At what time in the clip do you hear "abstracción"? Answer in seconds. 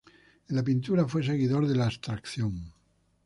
1.85-2.73